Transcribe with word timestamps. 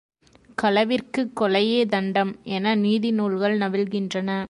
களவிற்குக் 0.57 1.33
கொலையே 1.35 1.85
தண்டம் 1.85 2.39
என 2.49 2.75
நீதி 2.75 3.11
நூல்கள் 3.11 3.57
நவில்கின்றன. 3.57 4.31